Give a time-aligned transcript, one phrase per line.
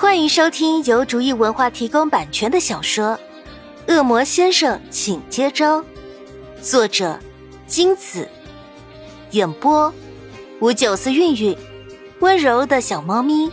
[0.00, 3.20] 欢迎收听由竹意文化提供版权的小说
[3.94, 5.82] 《恶魔先生，请接招》，
[6.62, 7.20] 作者
[7.66, 8.26] 金子，
[9.32, 9.92] 演播
[10.60, 11.54] 五九四韵韵，
[12.20, 13.52] 温柔的小猫咪，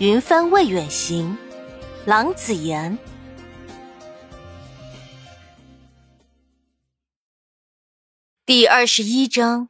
[0.00, 1.38] 云帆未远行，
[2.04, 2.98] 郎子言。
[8.44, 9.68] 第二十一章，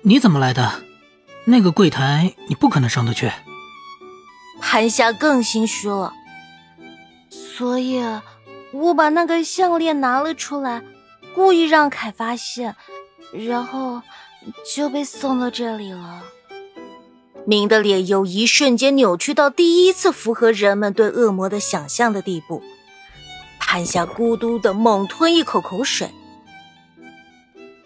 [0.00, 0.82] 你怎么来的？
[1.44, 3.30] 那个柜台你不可能上得去。
[4.66, 6.12] 潘夏更心虚了，
[7.30, 8.02] 所以
[8.72, 10.82] 我把那个项链拿了出来，
[11.32, 12.74] 故意让凯发现，
[13.32, 14.02] 然后
[14.74, 16.24] 就被送到这里了。
[17.46, 22.60] 明的脸有一瞬间扭曲到第一次符合人们对恶魔的想象的地步。
[23.60, 26.10] 潘夏咕嘟的猛吞一口口水。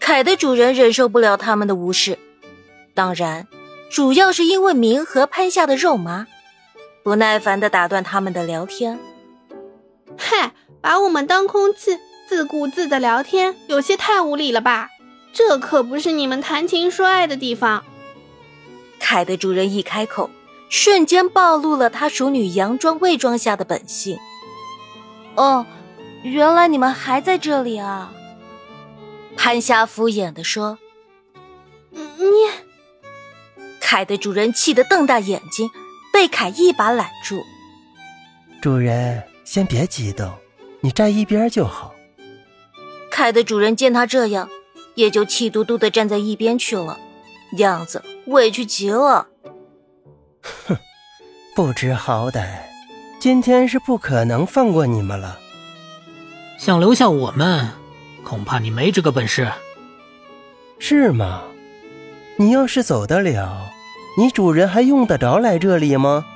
[0.01, 2.19] 凯的主人忍受不了他们的无视，
[2.95, 3.47] 当然，
[3.91, 6.27] 主要是因为明和潘夏的肉麻。
[7.09, 8.99] 不耐烦的打断他们的聊天。
[10.19, 14.91] 嗨，把我们当空气，自顾自的聊天，有些太无理了吧？
[15.33, 17.83] 这可不是你们谈情说爱的地方。
[19.01, 20.29] 凯的主人一开口，
[20.69, 24.19] 瞬间暴露了他熟女佯装伪装下的本性。
[25.35, 25.65] 哦，
[26.23, 28.13] 原来你们还在这里啊！
[29.35, 30.77] 潘夏敷衍的说。
[31.91, 32.05] 你……
[33.81, 35.71] 凯的主人气得瞪大眼睛。
[36.19, 37.45] 被凯一把揽住，
[38.61, 40.29] 主人先别激动，
[40.81, 41.95] 你站一边就好。
[43.09, 44.49] 凯的主人见他这样，
[44.97, 46.99] 也就气嘟嘟的站在一边去了，
[47.59, 49.29] 样子委屈极了。
[50.67, 50.77] 哼，
[51.55, 52.49] 不知好歹，
[53.21, 55.39] 今天是不可能放过你们了。
[56.59, 57.71] 想留下我们，
[58.25, 59.49] 恐怕你没这个本事。
[60.81, 61.45] 是吗？
[62.39, 63.71] 你要是走得了。
[64.19, 66.27] 你主人还用得着来这里吗？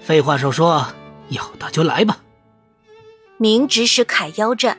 [0.00, 0.86] 废话少说，
[1.28, 2.18] 要打就来吧。
[3.36, 4.78] 明指使凯腰站，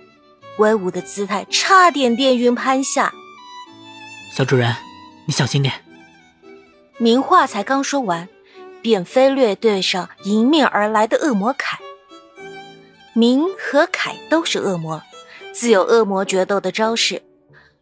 [0.59, 3.13] 威武的姿态差点电晕潘夏。
[4.31, 4.73] 小主人，
[5.25, 5.73] 你小心点。
[6.99, 8.29] 明话才刚说完，
[8.81, 11.79] 便飞掠对上迎面而来的恶魔凯。
[13.11, 15.03] 明和凯都是恶魔，
[15.51, 17.23] 自有恶魔决斗的招式，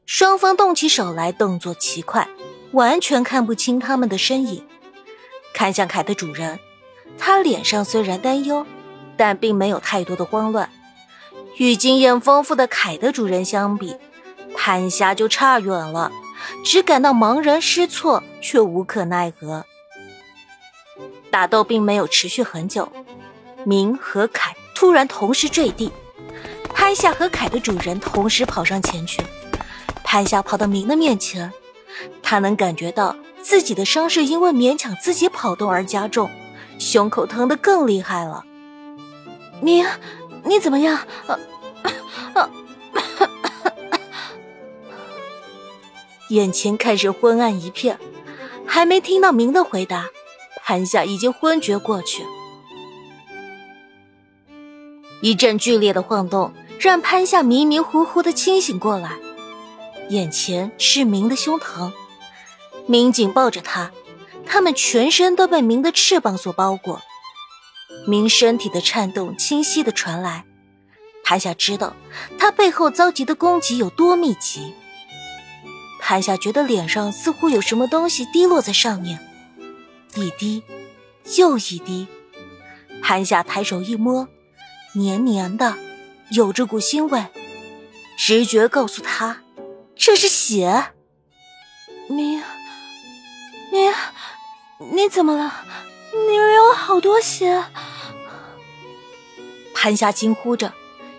[0.07, 2.27] 双方动起手来，动作奇快。
[2.71, 4.63] 完全看不清他们的身影，
[5.53, 6.59] 看向凯的主人，
[7.17, 8.65] 他脸上虽然担忧，
[9.15, 10.69] 但并没有太多的慌乱。
[11.57, 13.95] 与经验丰富的凯的主人相比，
[14.55, 16.11] 潘夏就差远了，
[16.63, 19.65] 只感到茫然失措，却无可奈何。
[21.31, 22.91] 打斗并没有持续很久，
[23.63, 25.91] 明和凯突然同时坠地，
[26.73, 29.23] 潘夏和凯的主人同时跑上前去，
[30.03, 31.51] 潘夏跑到明的面前。
[32.21, 36.29] 他能感觉到自己的伤势因为勉强自己跑动而加重，
[36.79, 38.43] 胸口疼得更厉害了。
[39.61, 39.85] 明，
[40.43, 40.97] 你怎么样？
[42.33, 42.49] 啊
[46.29, 47.97] 眼前开始昏暗一片，
[48.65, 50.07] 还没听到明的回答，
[50.61, 52.25] 潘夏已经昏厥过去。
[55.21, 59.13] 一阵剧烈的晃动让潘夏迷迷糊糊的清醒过来。
[60.09, 61.91] 眼前是明的胸膛，
[62.85, 63.91] 明紧抱着他，
[64.45, 67.01] 他们全身都被明的翅膀所包裹。
[68.05, 70.45] 明身体的颤动清晰的传来，
[71.23, 71.93] 潘夏知道
[72.39, 74.73] 他背后遭及的攻击有多密集。
[75.99, 79.19] 潘夏觉得脸上似乎有什么东西滴落在上面，
[80.15, 80.63] 一滴，
[81.37, 82.07] 又一滴。
[83.01, 84.29] 潘夏抬手一摸，
[84.93, 85.75] 黏黏的，
[86.31, 87.25] 有着股腥味，
[88.17, 89.41] 直觉告诉他。
[89.97, 90.91] 这是血，
[92.07, 92.41] 明
[93.71, 93.93] 明，
[94.91, 95.65] 你怎么了？
[96.13, 97.63] 你流了好多血！
[99.73, 100.73] 潘夏惊呼着，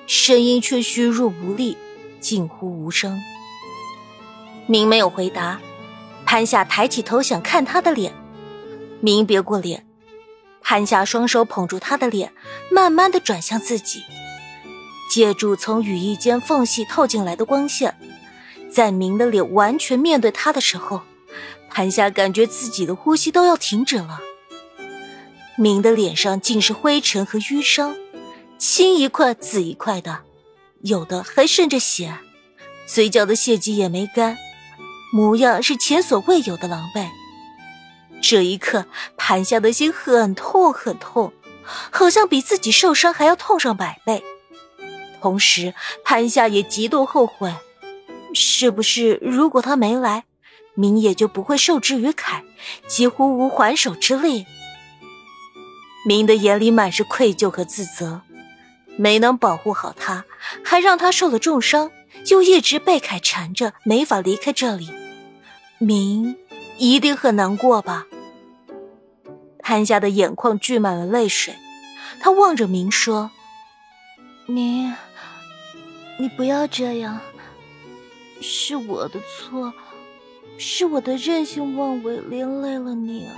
[0.07, 1.77] 声音却虚弱无力，
[2.21, 3.21] 近乎无声。
[4.67, 5.61] 明没有回答，
[6.25, 8.15] 潘夏抬起头想看他的脸，
[9.01, 9.87] 明别过脸，
[10.63, 12.33] 潘夏双手捧住他的脸，
[12.71, 14.03] 慢慢的转向自己，
[15.11, 17.95] 借助从羽翼间缝隙透进来的光线。
[18.71, 21.03] 在明的脸完全面对他的时候，
[21.71, 24.21] 潘夏感觉自己的呼吸都要停止了。
[25.57, 27.97] 明的脸上尽是灰尘和淤伤，
[28.59, 30.21] 青一块紫一块的，
[30.83, 32.19] 有的还渗着血，
[32.87, 34.37] 嘴角的血迹也没干，
[35.13, 37.09] 模样是前所未有的狼狈。
[38.21, 38.87] 这一刻，
[39.17, 41.33] 潘夏的心很痛很痛，
[41.91, 44.23] 好像比自己受伤还要痛上百倍。
[45.21, 45.75] 同时，
[46.05, 47.53] 潘夏也极度后悔。
[48.35, 50.25] 是不是如果他没来，
[50.75, 52.45] 明也就不会受制于凯，
[52.87, 54.47] 几乎无还手之力？
[56.07, 58.23] 明的眼里满是愧疚和自责，
[58.97, 60.25] 没能保护好他，
[60.65, 61.91] 还让他受了重伤，
[62.31, 64.91] 又一直被凯缠着，没法离开这里。
[65.79, 66.37] 明
[66.79, 68.07] 一定很难过吧？
[69.59, 71.55] 潘夏的眼眶聚满了泪水，
[72.21, 73.31] 他望着明说
[74.47, 74.95] ：“明，
[76.19, 77.21] 你不要这样，
[78.41, 79.73] 是我的错，
[80.59, 83.29] 是我的任性妄为连累了你。”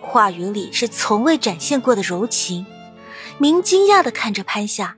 [0.00, 2.66] 话语里是从未展现过的柔情。
[3.38, 4.96] 明惊讶的看着潘夏，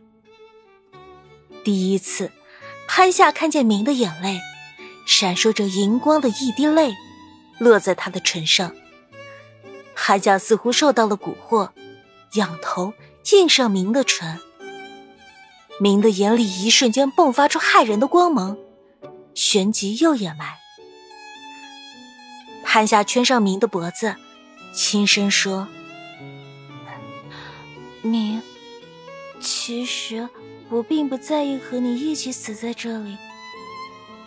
[1.65, 2.31] 第一次，
[2.87, 4.39] 潘夏看见明的眼泪。
[5.07, 6.95] 闪烁着荧光的一滴泪，
[7.59, 8.77] 落在他的唇上。
[9.95, 11.71] 韩家似乎受到了蛊惑，
[12.35, 12.93] 仰头
[13.33, 14.39] 印上明的唇。
[15.81, 18.59] 明的眼里一瞬间迸发出骇人的光芒，
[19.39, 20.57] 旋即又掩埋。
[22.65, 24.17] 潘夏圈上明的脖子，
[24.75, 25.69] 轻声说
[28.03, 28.43] ：“明，
[29.41, 30.29] 其实
[30.69, 33.17] 我并不在意和你一起死在这里。”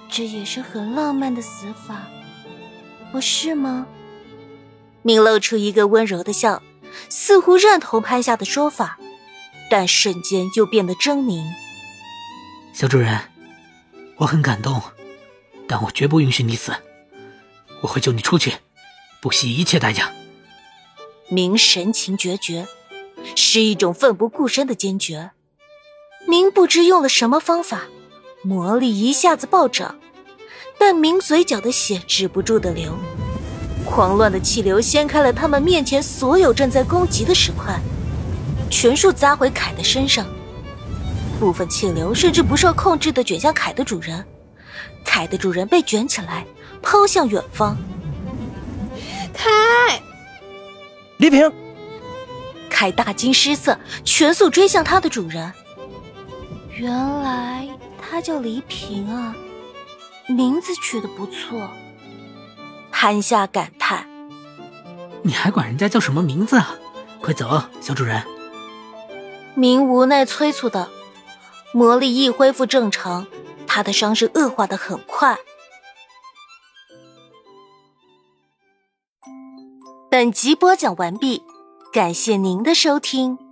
[0.09, 2.07] 这也是很浪漫的死法，
[3.11, 3.85] 不是吗？
[5.01, 6.63] 明露出一个温柔的笑，
[7.09, 8.97] 似乎认同潘夏的说法，
[9.69, 11.43] 但瞬间又变得狰狞。
[12.71, 13.19] 小主人，
[14.15, 14.81] 我很感动，
[15.71, 16.73] 但我绝不允许你死，
[17.79, 18.55] 我会救你出去，
[19.21, 20.11] 不惜一切代价。
[21.29, 22.67] 明神情决绝，
[23.37, 25.31] 是一种奋不顾身的坚决。
[26.27, 27.83] 明不知用了什么方法。
[28.43, 29.97] 魔力一下子暴涨，
[30.77, 32.93] 但明嘴角的血止不住的流，
[33.85, 37.79] 狂乱的气流掀开了他们面前所有正在攻击的石块，
[38.69, 40.27] 全数砸回凯的身上。
[41.39, 44.25] 部分气流甚至不受控制的卷向凯的主人，
[45.13, 46.45] 凯的主人被卷起来
[46.81, 47.75] 抛向远方。
[49.33, 50.01] 凯，
[51.17, 51.51] 黎平，
[52.69, 55.51] 凯大惊失色，全速追向他的主人。
[56.77, 56.89] 原
[57.21, 57.67] 来。
[57.99, 59.33] 他叫黎平啊，
[60.27, 61.69] 名字取得不错。
[62.91, 64.05] 潘夏感叹
[65.23, 66.75] ：“你还管人家叫什么名字啊？
[67.21, 68.21] 快走，小主人。”
[69.55, 70.89] 明无奈催促道
[71.71, 73.25] ：“魔力一恢复正常，
[73.73, 75.37] 他的伤势恶化的很快。”
[80.11, 81.41] 本集播讲完毕，
[81.93, 83.50] 感谢您的收听。